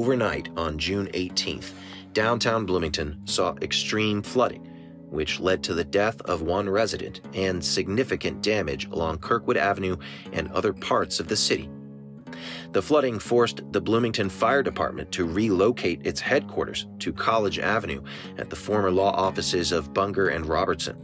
[0.00, 1.72] Overnight on June 18th,
[2.14, 4.64] downtown Bloomington saw extreme flooding,
[5.10, 9.98] which led to the death of one resident and significant damage along Kirkwood Avenue
[10.32, 11.68] and other parts of the city.
[12.72, 18.02] The flooding forced the Bloomington Fire Department to relocate its headquarters to College Avenue
[18.38, 20.96] at the former law offices of Bunger and Robertson.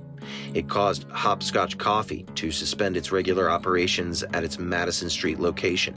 [0.54, 5.94] It caused Hopscotch Coffee to suspend its regular operations at its Madison Street location.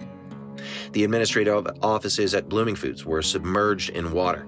[0.94, 4.48] The administrative offices at Bloomingfoods were submerged in water.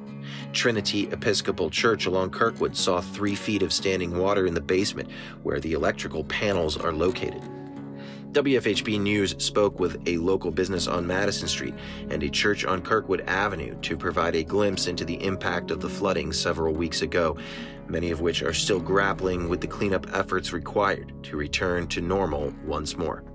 [0.54, 5.10] Trinity Episcopal Church along Kirkwood saw three feet of standing water in the basement
[5.44, 7.42] where the electrical panels are located.
[8.32, 11.74] WFHB News spoke with a local business on Madison Street
[12.10, 15.90] and a church on Kirkwood Avenue to provide a glimpse into the impact of the
[15.90, 17.36] flooding several weeks ago,
[17.90, 22.54] many of which are still grappling with the cleanup efforts required to return to normal
[22.64, 23.26] once more.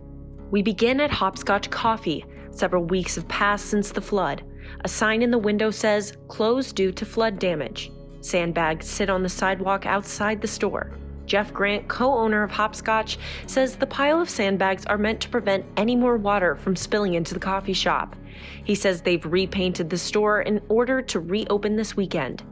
[0.50, 2.25] We begin at Hopscotch Coffee.
[2.57, 4.43] Several weeks have passed since the flood.
[4.83, 7.93] A sign in the window says, closed due to flood damage.
[8.23, 10.91] Sandbags sit on the sidewalk outside the store.
[11.27, 15.67] Jeff Grant, co owner of Hopscotch, says the pile of sandbags are meant to prevent
[15.77, 18.17] any more water from spilling into the coffee shop.
[18.65, 22.43] He says they've repainted the store in order to reopen this weekend.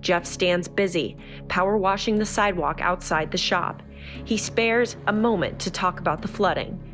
[0.00, 1.16] Jeff stands busy,
[1.48, 3.82] power washing the sidewalk outside the shop.
[4.26, 6.91] He spares a moment to talk about the flooding.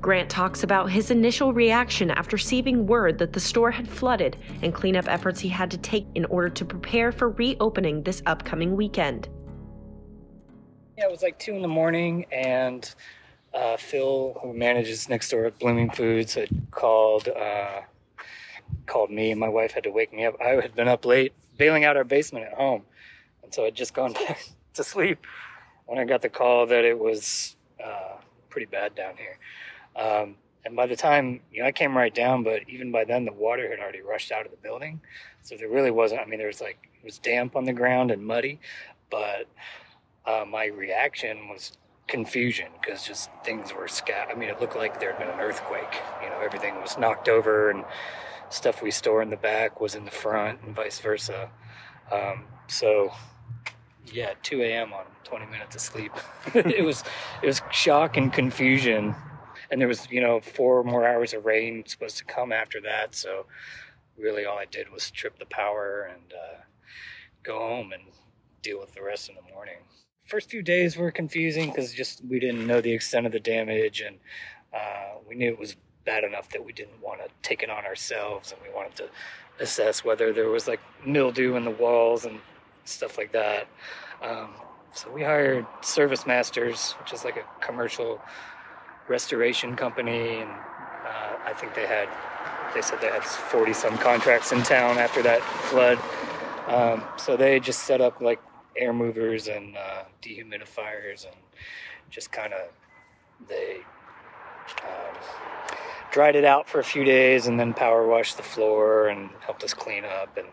[0.00, 4.72] Grant talks about his initial reaction after receiving word that the store had flooded and
[4.72, 9.28] cleanup efforts he had to take in order to prepare for reopening this upcoming weekend.
[10.96, 12.92] Yeah, it was like two in the morning, and
[13.52, 17.82] uh, Phil, who manages next door at Bloomingfoods, had called uh,
[18.86, 20.34] called me, and my wife had to wake me up.
[20.40, 22.82] I had been up late bailing out our basement at home,
[23.42, 24.42] and so I'd just gone back
[24.74, 25.26] to sleep
[25.84, 28.16] when I got the call that it was uh,
[28.48, 29.38] pretty bad down here.
[29.96, 33.24] Um, and by the time you know, I came right down, but even by then
[33.24, 35.00] the water had already rushed out of the building,
[35.42, 36.20] so there really wasn't.
[36.20, 38.60] I mean, there was like it was damp on the ground and muddy,
[39.10, 39.46] but
[40.26, 41.72] uh, my reaction was
[42.06, 44.32] confusion because just things were scattered.
[44.32, 45.94] I mean, it looked like there had been an earthquake.
[46.22, 47.84] You know, everything was knocked over and
[48.50, 51.50] stuff we store in the back was in the front and vice versa.
[52.12, 53.12] Um, so,
[54.12, 54.92] yeah, 2 a.m.
[54.92, 56.12] on 20 minutes of sleep.
[56.54, 57.04] it was
[57.42, 59.14] it was shock and confusion,
[59.70, 63.14] and there was you know four more hours of rain supposed to come after that.
[63.14, 63.46] So,
[64.18, 66.60] really, all I did was trip the power and uh,
[67.42, 68.02] go home and
[68.62, 69.78] deal with the rest in the morning
[70.30, 74.00] first few days were confusing because just we didn't know the extent of the damage
[74.00, 74.16] and
[74.72, 77.84] uh, we knew it was bad enough that we didn't want to take it on
[77.84, 79.08] ourselves and we wanted to
[79.58, 82.38] assess whether there was like mildew in the walls and
[82.84, 83.66] stuff like that
[84.22, 84.50] um,
[84.94, 88.20] so we hired service masters which is like a commercial
[89.10, 92.08] restoration company and uh, i think they had
[92.74, 95.98] they said they had 40 some contracts in town after that flood.
[96.66, 98.40] Um, so they just set up like
[98.76, 101.34] air movers and uh, dehumidifiers and
[102.10, 102.68] just kind of
[103.48, 103.78] they
[104.84, 105.16] um,
[106.12, 109.64] dried it out for a few days and then power washed the floor and helped
[109.64, 110.46] us clean up and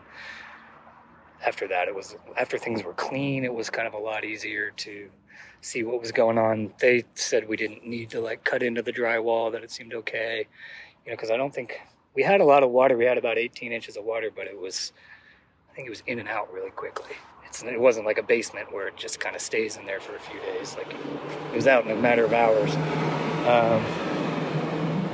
[1.46, 4.70] after that it was after things were clean it was kind of a lot easier
[4.72, 5.08] to
[5.60, 8.92] see what was going on they said we didn't need to like cut into the
[8.92, 10.46] drywall that it seemed okay
[11.04, 11.80] you know because i don't think
[12.14, 14.58] we had a lot of water we had about 18 inches of water but it
[14.58, 14.92] was
[15.70, 17.14] i think it was in and out really quickly
[17.48, 20.14] it's, it wasn't like a basement where it just kind of stays in there for
[20.14, 20.76] a few days.
[20.76, 22.74] Like it was out in a matter of hours.
[23.46, 23.84] Um,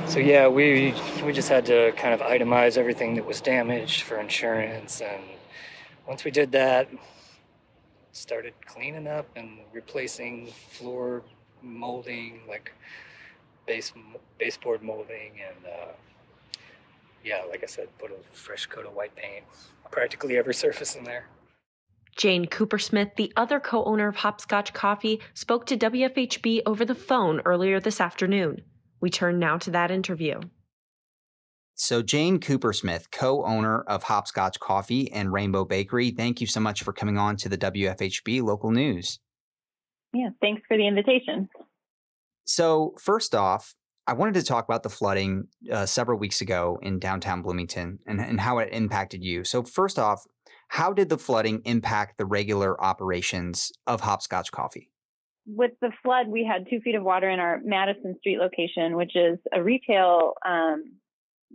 [0.07, 0.93] so yeah, we
[1.25, 5.23] we just had to kind of itemize everything that was damaged for insurance, and
[6.07, 6.89] once we did that,
[8.11, 11.23] started cleaning up and replacing floor
[11.61, 12.71] molding, like
[13.65, 13.91] base
[14.37, 15.91] baseboard molding, and uh,
[17.23, 19.43] yeah, like I said, put a fresh coat of white paint
[19.91, 21.25] practically every surface in there.
[22.15, 27.41] Jane Coopersmith, the other co owner of Hopscotch Coffee, spoke to WFHB over the phone
[27.43, 28.61] earlier this afternoon.
[29.01, 30.39] We turn now to that interview.
[31.77, 36.81] So, Jane Coopersmith, co owner of Hopscotch Coffee and Rainbow Bakery, thank you so much
[36.83, 39.19] for coming on to the WFHB local news.
[40.13, 41.49] Yeah, thanks for the invitation.
[42.45, 43.75] So, first off,
[44.07, 48.21] I wanted to talk about the flooding uh, several weeks ago in downtown Bloomington and,
[48.21, 49.43] and how it impacted you.
[49.43, 50.25] So, first off,
[50.69, 54.91] how did the flooding impact the regular operations of Hopscotch Coffee?
[55.45, 59.15] With the flood, we had two feet of water in our Madison Street location, which
[59.15, 60.93] is a retail um,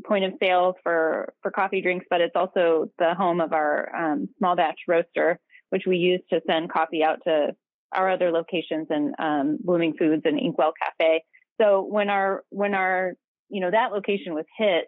[0.04, 4.28] point of sale for, for coffee drinks, but it's also the home of our um,
[4.38, 5.38] small batch roaster,
[5.70, 7.54] which we use to send coffee out to
[7.92, 11.22] our other locations and um, Bloomingfoods and Inkwell Cafe.
[11.60, 13.12] So when our when our
[13.48, 14.84] you know that location was hit,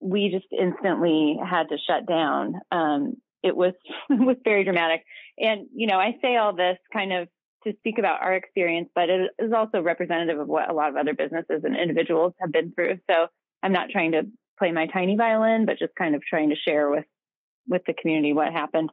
[0.00, 2.56] we just instantly had to shut down.
[2.70, 3.72] Um, it was
[4.10, 5.04] it was very dramatic,
[5.38, 7.28] and you know, I say all this kind of
[7.64, 10.96] to speak about our experience, but it is also representative of what a lot of
[10.96, 12.98] other businesses and individuals have been through.
[13.08, 13.28] So
[13.62, 14.22] I'm not trying to
[14.58, 17.04] play my tiny violin, but just kind of trying to share with
[17.68, 18.90] with the community what happened.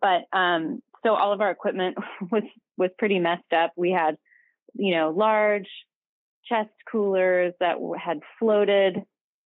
[0.00, 1.96] But um, so all of our equipment
[2.30, 2.44] was
[2.76, 3.72] was pretty messed up.
[3.76, 4.16] We had,
[4.74, 5.68] you know, large
[6.46, 8.96] chest coolers that had floated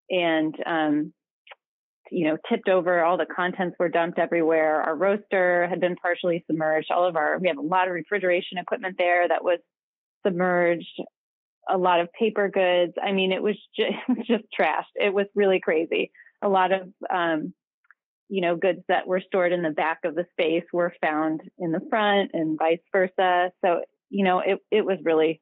[0.09, 1.13] and um,
[2.11, 3.03] you know tipped over.
[3.03, 4.81] All the contents were dumped everywhere.
[4.81, 6.91] Our roaster had been partially submerged.
[6.91, 9.59] All of our we have a lot of refrigeration equipment there that was
[10.25, 11.01] submerged.
[11.69, 12.93] A lot of paper goods.
[13.01, 14.93] I mean, it was just, just trashed.
[14.95, 16.11] It was really crazy.
[16.41, 17.53] A lot of um,
[18.29, 21.71] you know, goods that were stored in the back of the space were found in
[21.71, 23.51] the front and vice versa.
[23.63, 25.41] So, you know, it, it was really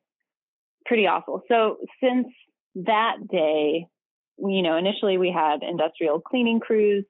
[0.86, 1.42] pretty awful.
[1.48, 2.28] So since
[2.76, 3.88] that day,
[4.38, 7.06] you know, initially we had industrial cleaning crews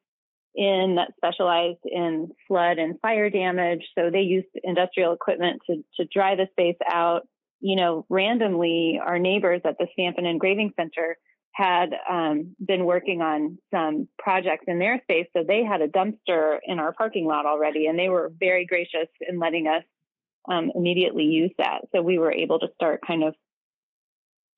[0.56, 3.81] in that specialized in flood and fire damage.
[3.98, 7.21] So they used industrial equipment to, to dry the space out.
[7.65, 11.18] You know, randomly, our neighbors at the Stamp and Engraving Center
[11.54, 15.27] had um, been working on some projects in their space.
[15.31, 19.07] So they had a dumpster in our parking lot already, and they were very gracious
[19.21, 19.83] in letting us
[20.51, 21.83] um, immediately use that.
[21.95, 23.33] So we were able to start kind of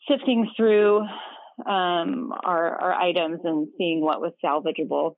[0.10, 1.02] sifting through
[1.68, 5.16] um, our, our items and seeing what was salvageable.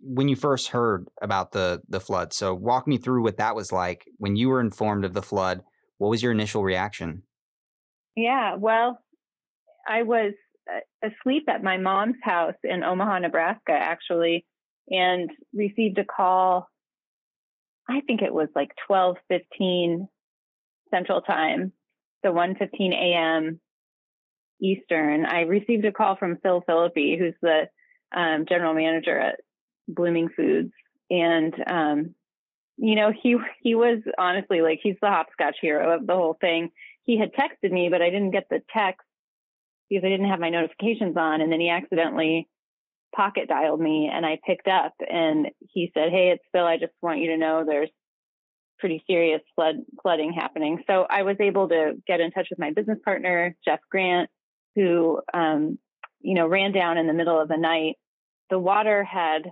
[0.00, 3.72] When you first heard about the the flood, so walk me through what that was
[3.72, 5.62] like when you were informed of the flood.
[5.98, 7.24] What was your initial reaction?
[8.16, 8.98] Yeah, well,
[9.86, 10.32] I was
[11.02, 14.44] asleep at my mom's house in Omaha, Nebraska, actually,
[14.88, 16.68] and received a call.
[17.88, 20.08] I think it was like 12:15
[20.90, 21.72] Central Time,
[22.24, 23.60] so 1:15 a.m.
[24.60, 25.24] Eastern.
[25.24, 27.68] I received a call from Phil Philippi, who's the
[28.14, 29.40] um, general manager at
[29.90, 30.72] Bloomingfoods,
[31.10, 32.14] and um,
[32.76, 36.70] you know he he was honestly like he's the hopscotch hero of the whole thing.
[37.08, 39.06] He had texted me, but I didn't get the text
[39.88, 41.40] because I didn't have my notifications on.
[41.40, 42.46] And then he accidentally
[43.16, 46.66] pocket dialed me and I picked up and he said, Hey, it's Phil.
[46.66, 47.88] I just want you to know there's
[48.78, 50.82] pretty serious flood flooding happening.
[50.86, 54.28] So I was able to get in touch with my business partner, Jeff Grant,
[54.74, 55.78] who, um,
[56.20, 57.94] you know, ran down in the middle of the night.
[58.50, 59.50] The water had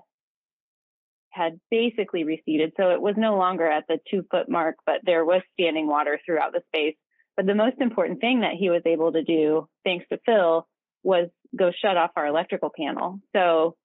[1.30, 2.74] had basically receded.
[2.76, 6.20] So it was no longer at the two foot mark, but there was standing water
[6.26, 6.96] throughout the space.
[7.36, 10.66] But the most important thing that he was able to do, thanks to Phil,
[11.02, 13.20] was go shut off our electrical panel.
[13.34, 13.76] So,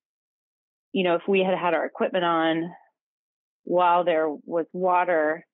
[0.93, 2.71] you know, if we had had our equipment on
[3.63, 5.45] while there was water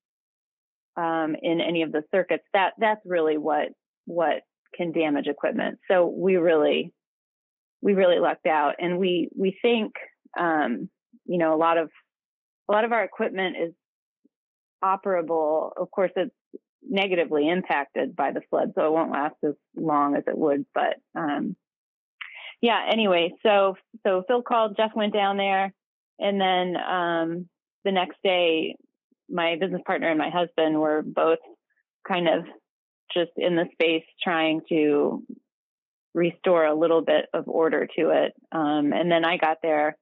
[0.96, 3.70] um, in any of the circuits, that that's really what
[4.06, 4.44] what
[4.76, 5.80] can damage equipment.
[5.90, 6.94] So we really
[7.82, 9.94] we really lucked out, and we we think
[10.40, 10.90] um,
[11.26, 11.90] you know a lot of
[12.70, 13.74] a lot of our equipment is
[14.84, 15.72] operable.
[15.76, 16.34] Of course, it's
[16.90, 20.66] negatively impacted by the flood, so it won't last as long as it would.
[20.74, 21.56] But um,
[22.62, 23.76] yeah, anyway, so
[24.06, 25.74] so Phil called, Jeff went down there,
[26.20, 27.50] and then um,
[27.84, 28.76] the next day,
[29.30, 31.40] my business partner and my husband were both
[32.08, 32.46] kind of
[33.14, 35.24] just in the space trying to
[36.14, 38.34] restore a little bit of order to it.
[38.52, 39.98] Um, and then I got there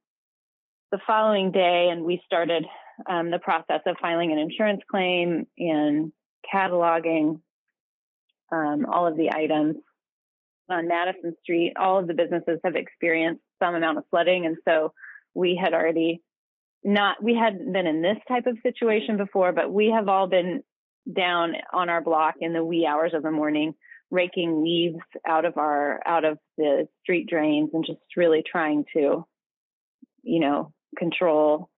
[0.92, 2.66] the following day, and we started
[3.08, 6.14] um, the process of filing an insurance claim and
[6.54, 7.40] cataloging
[8.52, 9.78] um, all of the items
[10.70, 11.74] on Madison Street.
[11.78, 14.94] All of the businesses have experienced some amount of flooding, and so
[15.34, 16.22] we had already
[16.84, 20.64] not we hadn't been in this type of situation before, but we have all been
[21.12, 23.74] down on our block in the wee hours of the morning
[24.12, 29.26] raking leaves out of our out of the street drains and just really trying to
[30.24, 31.70] you know control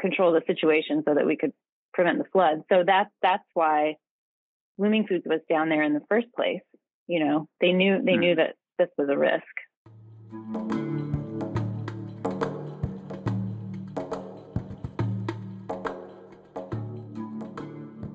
[0.00, 1.52] control the situation so that we could
[1.92, 3.96] prevent the flood so that's that's why
[4.82, 6.60] Bloomingfoods was down there in the first place.
[7.06, 8.40] You know, they knew they knew hmm.
[8.40, 9.44] that this was a risk.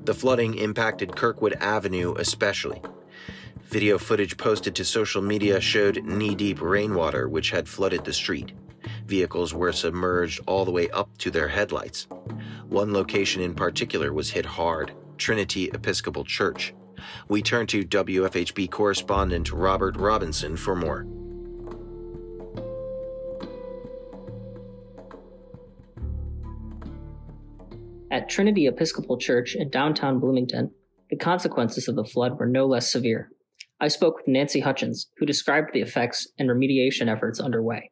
[0.04, 2.82] The flooding impacted Kirkwood Avenue especially.
[3.64, 8.52] Video footage posted to social media showed knee deep rainwater which had flooded the street.
[9.06, 12.08] Vehicles were submerged all the way up to their headlights.
[12.68, 16.74] One location in particular was hit hard Trinity Episcopal Church.
[17.28, 21.06] We turn to WFHB correspondent Robert Robinson for more.
[28.10, 30.72] At Trinity Episcopal Church in downtown Bloomington,
[31.10, 33.30] the consequences of the flood were no less severe.
[33.80, 37.92] I spoke with Nancy Hutchins, who described the effects and remediation efforts underway.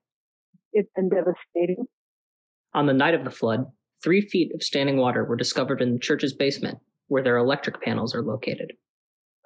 [0.74, 1.86] it's been devastating.
[2.74, 3.65] On the night of the flood,
[4.03, 8.15] three feet of standing water were discovered in the church's basement, where their electric panels
[8.15, 8.74] are located.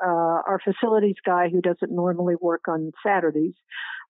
[0.02, 3.56] Uh, our facilities guy, who doesn't normally work on Saturdays,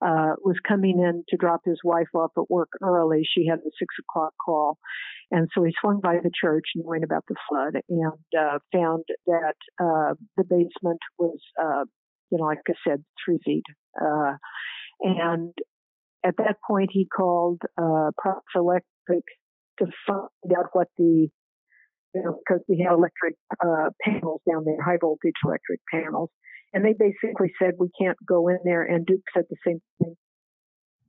[0.06, 3.24] uh, was coming in to drop his wife off at work early.
[3.24, 4.78] She had a six o'clock call.
[5.32, 9.56] And so he swung by the church knowing about the flood and uh, found that
[9.82, 11.86] uh, the basement was, uh,
[12.32, 13.66] you know, like I said, three feet.
[14.00, 14.34] Uh,
[15.02, 15.54] and
[16.26, 19.24] at that point, he called uh, Prox Electric
[19.80, 21.30] to find out what the,
[22.14, 26.30] you know, because we had electric uh, panels down there, high voltage electric panels.
[26.74, 28.84] And they basically said, we can't go in there.
[28.84, 30.16] And Duke said the same thing.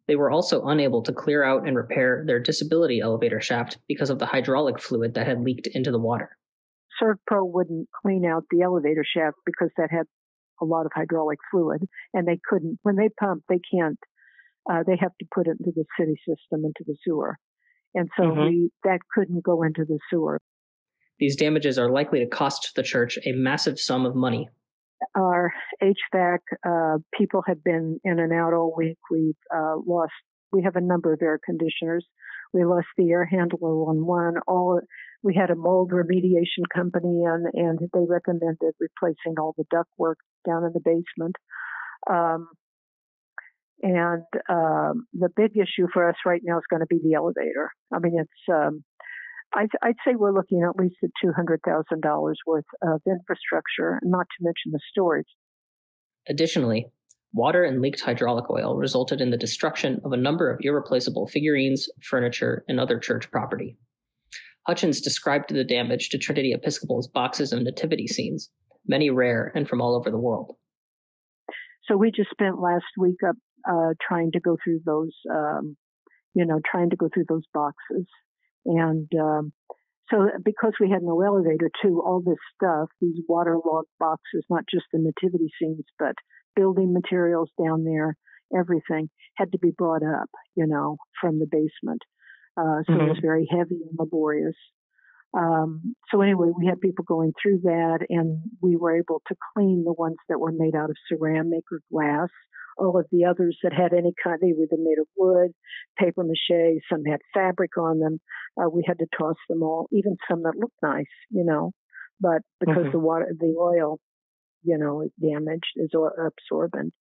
[0.08, 4.18] They were also unable to clear out and repair their disability elevator shaft because of
[4.18, 6.36] the hydraulic fluid that had leaked into the water.
[7.00, 10.06] ServPro wouldn't clean out the elevator shaft because that had
[10.60, 12.78] a lot of hydraulic fluid, and they couldn't.
[12.82, 13.98] When they pump, they can't.
[14.70, 17.38] Uh, they have to put it into the city system, into the sewer,
[17.94, 18.40] and so mm-hmm.
[18.40, 20.40] we that couldn't go into the sewer.
[21.20, 24.48] These damages are likely to cost the church a massive sum of money
[25.14, 28.98] our HVAC uh, people have been in and out all week.
[29.10, 30.12] We've uh, lost.
[30.52, 32.04] We have a number of air conditioners.
[32.52, 34.34] We lost the air handler on one.
[34.48, 34.80] All
[35.22, 40.64] we had a mold remediation company in, and they recommended replacing all the ductwork down
[40.64, 41.36] in the basement.
[42.10, 42.48] Um,
[43.82, 47.70] and um, the big issue for us right now is going to be the elevator.
[47.94, 48.84] I mean, it's um,
[49.54, 54.72] I'd, I'd say we're looking at least at $200,000 worth of infrastructure, not to mention
[54.72, 55.26] the storage.
[56.28, 56.86] Additionally,
[57.32, 61.88] water and leaked hydraulic oil resulted in the destruction of a number of irreplaceable figurines,
[62.02, 63.76] furniture, and other church property.
[64.66, 68.50] Hutchins described the damage to Trinity Episcopal's boxes of nativity scenes,
[68.86, 70.54] many rare and from all over the world.
[71.88, 73.36] So we just spent last week up
[73.68, 75.76] uh, trying to go through those, um,
[76.34, 78.06] you know, trying to go through those boxes
[78.64, 79.52] and um,
[80.10, 84.84] so because we had no elevator too, all this stuff, these waterlogged boxes, not just
[84.92, 86.14] the nativity scenes, but
[86.56, 88.16] building materials down there,
[88.56, 92.02] everything had to be brought up, you know, from the basement.
[92.56, 93.02] Uh, so mm-hmm.
[93.02, 94.56] it was very heavy and laborious.
[95.32, 99.84] Um, so anyway, we had people going through that and we were able to clean
[99.84, 102.30] the ones that were made out of ceramic or glass
[102.76, 105.52] all of the others that had any kind, they were made of wood,
[105.98, 108.20] paper mache, some had fabric on them.
[108.60, 111.72] Uh, we had to toss them all, even some that looked nice, you know,
[112.20, 112.92] but because mm-hmm.
[112.92, 113.98] the water, the oil,
[114.62, 116.92] you know, is damaged, is absorbent.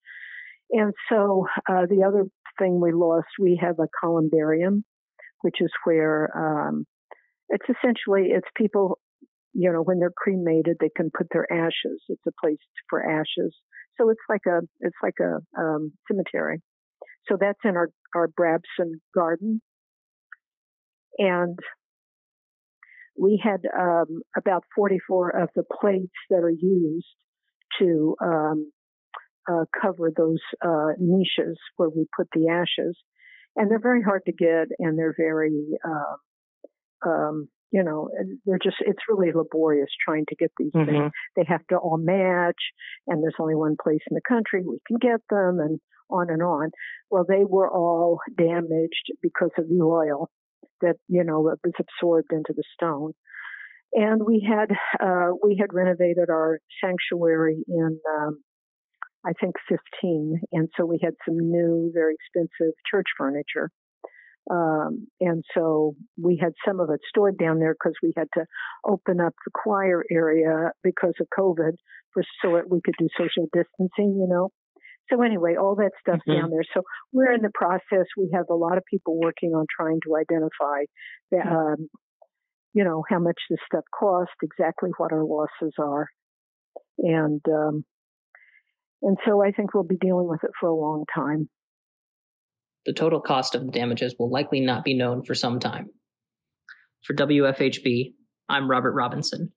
[0.71, 2.25] And so uh, the other
[2.59, 4.83] thing we lost, we have a columbarium,
[5.41, 6.85] which is where um,
[7.49, 8.99] it's essentially it's people,
[9.53, 12.03] you know, when they're cremated, they can put their ashes.
[12.07, 12.59] It's a place
[12.89, 13.55] for ashes
[13.99, 16.61] so it's like a it's like a um, cemetery.
[17.27, 19.61] So that's in our our Brabson garden,
[21.17, 21.57] and
[23.17, 27.05] we had um, about 44 of the plates that are used
[27.79, 28.71] to um,
[29.51, 32.97] uh, cover those uh, niches where we put the ashes,
[33.55, 35.51] and they're very hard to get, and they're very
[35.85, 38.09] uh, um, you know,
[38.45, 40.89] they're just, it's really laborious trying to get these mm-hmm.
[40.89, 41.11] things.
[41.35, 42.61] They have to all match,
[43.07, 46.41] and there's only one place in the country we can get them, and on and
[46.41, 46.71] on.
[47.09, 50.29] Well, they were all damaged because of the oil
[50.81, 53.13] that, you know, was absorbed into the stone.
[53.93, 54.71] And we had,
[55.03, 58.39] uh, we had renovated our sanctuary in, um,
[59.25, 60.41] I think 15.
[60.51, 63.69] And so we had some new, very expensive church furniture
[64.49, 68.45] um, and so we had some of it stored down there because we had to
[68.85, 71.73] open up the choir area because of COVID
[72.13, 74.49] for so that we could do social distancing, you know.
[75.11, 76.41] So anyway, all that stuff mm-hmm.
[76.41, 76.63] down there.
[76.73, 78.05] So we're in the process.
[78.17, 80.85] We have a lot of people working on trying to identify,
[81.31, 81.55] the, mm-hmm.
[81.55, 81.89] um,
[82.73, 86.07] you know, how much this stuff cost, exactly what our losses are,
[86.97, 87.85] and um,
[89.01, 91.49] and so I think we'll be dealing with it for a long time.
[92.85, 95.89] The total cost of the damages will likely not be known for some time.
[97.03, 98.13] For WFHB,
[98.47, 99.51] I'm Robert Robinson.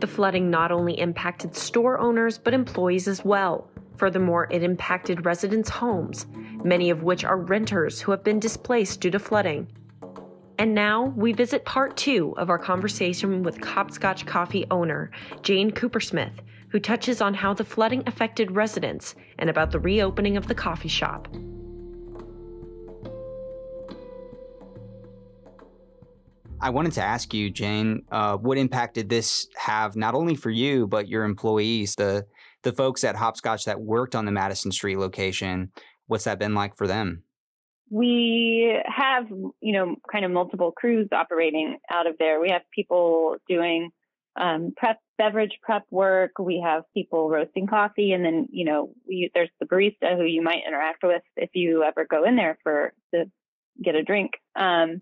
[0.00, 3.70] The flooding not only impacted store owners, but employees as well.
[3.96, 6.26] Furthermore, it impacted residents' homes,
[6.62, 9.68] many of which are renters who have been displaced due to flooding.
[10.58, 15.10] And now we visit part two of our conversation with Hopscotch Coffee owner
[15.42, 16.32] Jane Coopersmith,
[16.68, 20.88] who touches on how the flooding affected residents and about the reopening of the coffee
[20.88, 21.28] shop.
[26.60, 30.50] I wanted to ask you, Jane, uh, what impact did this have not only for
[30.50, 32.26] you but your employees, the
[32.62, 35.72] the folks at Hopscotch that worked on the Madison Street location?
[36.06, 37.23] What's that been like for them?
[37.94, 42.40] We have, you know, kind of multiple crews operating out of there.
[42.40, 43.90] We have people doing
[44.34, 46.32] um, prep beverage prep work.
[46.40, 50.42] We have people roasting coffee, and then you know we, there's the barista who you
[50.42, 53.26] might interact with if you ever go in there for to
[53.80, 54.32] get a drink.
[54.56, 55.00] Um,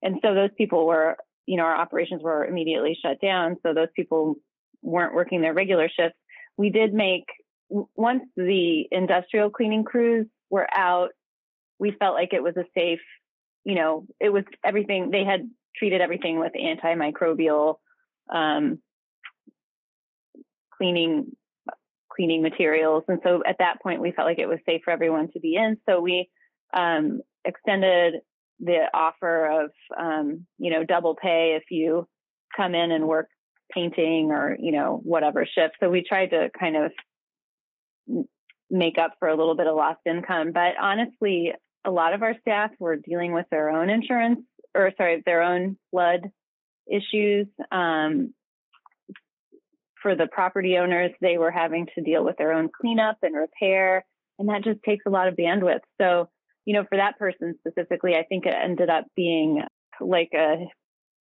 [0.00, 3.56] and so those people were, you know, our operations were immediately shut down.
[3.64, 4.36] So those people
[4.80, 6.18] weren't working their regular shifts.
[6.56, 7.24] We did make
[7.68, 11.10] once the industrial cleaning crews were out,
[11.82, 13.00] we felt like it was a safe,
[13.64, 17.74] you know, it was everything they had treated everything with antimicrobial
[18.32, 18.78] um,
[20.76, 21.32] cleaning
[22.14, 23.02] cleaning materials.
[23.08, 25.56] And so at that point, we felt like it was safe for everyone to be
[25.56, 25.76] in.
[25.88, 26.30] So we
[26.72, 28.20] um, extended
[28.60, 32.06] the offer of, um, you know, double pay if you
[32.56, 33.26] come in and work
[33.74, 35.74] painting or, you know, whatever shift.
[35.80, 36.92] So we tried to kind of
[38.70, 40.52] make up for a little bit of lost income.
[40.52, 41.52] But honestly,
[41.84, 44.40] a lot of our staff were dealing with their own insurance
[44.74, 46.30] or sorry, their own flood
[46.90, 47.46] issues.
[47.70, 48.34] Um,
[50.02, 54.04] for the property owners, they were having to deal with their own cleanup and repair,
[54.38, 55.80] and that just takes a lot of bandwidth.
[56.00, 56.28] So,
[56.64, 59.62] you know, for that person specifically, I think it ended up being
[60.00, 60.56] like a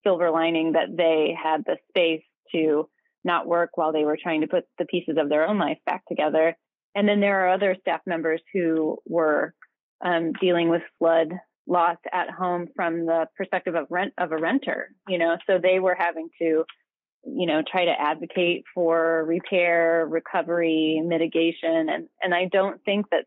[0.03, 2.89] silver lining that they had the space to
[3.23, 6.03] not work while they were trying to put the pieces of their own life back
[6.09, 6.57] together.
[6.95, 9.53] And then there are other staff members who were
[10.03, 11.33] um, dealing with flood
[11.67, 15.79] loss at home from the perspective of rent of a renter, you know, so they
[15.79, 16.65] were having to,
[17.25, 21.89] you know, try to advocate for repair, recovery, mitigation.
[21.89, 23.27] And, and I don't think that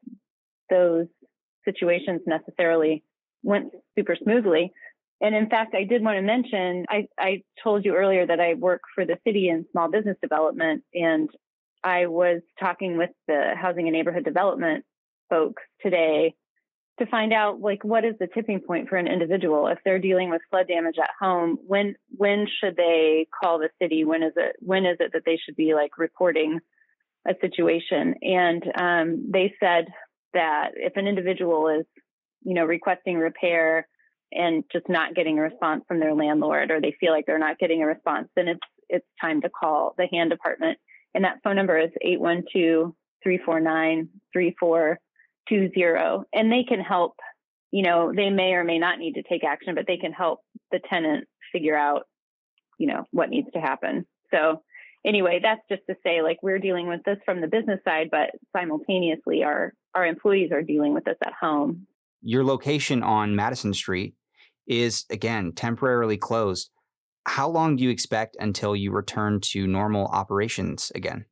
[0.69, 1.07] those
[1.63, 3.03] situations necessarily
[3.43, 4.73] went super smoothly.
[5.21, 8.55] And in fact, I did want to mention, I, I told you earlier that I
[8.55, 11.29] work for the city in small business development and
[11.83, 14.85] I was talking with the housing and neighborhood development
[15.29, 16.33] folks today
[17.03, 19.67] to find out like what is the tipping point for an individual?
[19.67, 24.03] If they're dealing with flood damage at home when when should they call the city?
[24.05, 26.59] When is it when is it that they should be like reporting
[27.27, 28.15] a situation?
[28.21, 29.85] And um, they said
[30.33, 31.85] that if an individual is
[32.43, 33.87] you know requesting repair
[34.31, 37.59] and just not getting a response from their landlord or they feel like they're not
[37.59, 40.77] getting a response then it's it's time to call the HAND department.
[41.13, 44.09] And that phone number is 812 349
[45.47, 47.13] two zero, and they can help.
[47.71, 50.41] You know, they may or may not need to take action, but they can help
[50.71, 52.03] the tenant figure out,
[52.77, 54.05] you know, what needs to happen.
[54.31, 54.61] So
[55.05, 58.31] anyway, that's just to say, like we're dealing with this from the business side, but
[58.55, 61.87] simultaneously, our our employees are dealing with this at home.
[62.21, 64.15] Your location on Madison Street
[64.67, 66.69] is again temporarily closed.
[67.25, 71.25] How long do you expect until you return to normal operations again?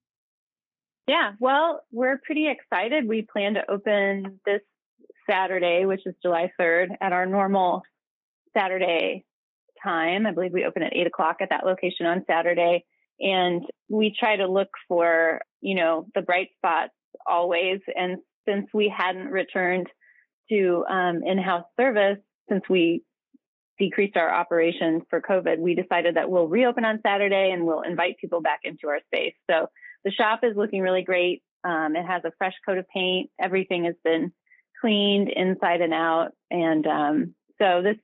[1.08, 3.08] Yeah, well, we're pretty excited.
[3.08, 4.62] We plan to open this
[5.30, 7.82] Saturday, which is July 3rd, at our normal
[8.56, 9.26] Saturday
[9.84, 10.26] time.
[10.26, 12.86] I believe we open at eight o'clock at that location on Saturday.
[13.20, 16.94] And we try to look for, you know, the bright spots
[17.28, 17.80] always.
[17.96, 19.88] And since we hadn't returned
[20.50, 22.18] to um, in house service,
[22.50, 23.04] since we
[23.80, 28.18] decreased our operations for COVID, we decided that we'll reopen on Saturday and we'll invite
[28.20, 29.34] people back into our space.
[29.50, 29.68] So
[30.04, 31.44] the shop is looking really great.
[31.64, 33.30] Um, it has a fresh coat of paint.
[33.40, 34.32] Everything has been
[34.80, 36.30] cleaned inside and out.
[36.50, 37.98] And um, so this,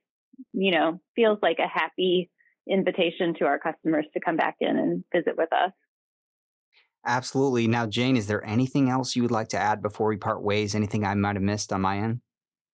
[0.54, 2.30] you know, feels like a happy
[2.70, 5.72] invitation to our customers to come back in and visit with us.
[7.06, 7.68] Absolutely.
[7.68, 10.76] Now, Jane, is there anything else you would like to add before we part ways?
[10.76, 12.20] Anything I might have missed on my end?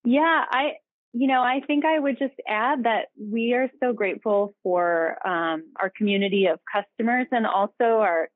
[0.04, 0.74] Yeah, I,
[1.14, 5.72] you know, I think I would just add that we are so grateful for um,
[5.80, 8.30] our community of customers and also our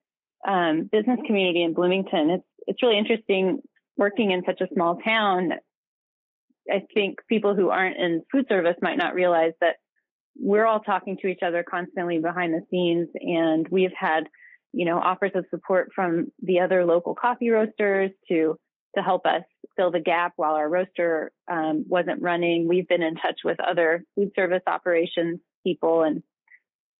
[0.46, 2.30] um, business community in Bloomington.
[2.30, 3.62] It's it's really interesting
[3.96, 5.54] working in such a small town.
[6.70, 9.78] I think people who aren't in food service might not realize that
[10.38, 14.26] we're all talking to each other constantly behind the scenes, and we've had
[14.74, 18.58] you know offers of support from the other local coffee roasters to
[18.96, 19.44] to help us
[19.76, 22.68] fill the gap while our roaster um, wasn't running.
[22.68, 26.24] We've been in touch with other food service operations people, and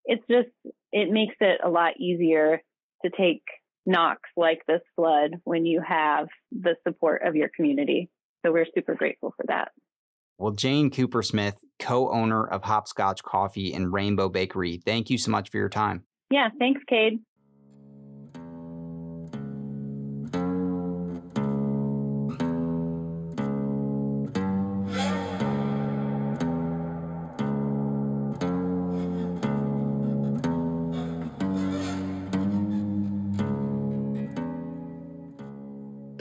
[0.06, 0.50] it's just
[0.92, 2.62] it makes it a lot easier
[3.06, 3.44] to take
[3.86, 8.10] knocks like this flood when you have the support of your community.
[8.46, 9.70] So we're super grateful for that.
[10.38, 15.50] Well, Jane Coopersmith, co owner of Hopscotch Coffee and Rainbow Bakery, thank you so much
[15.50, 16.04] for your time.
[16.30, 17.20] Yeah, thanks, Cade.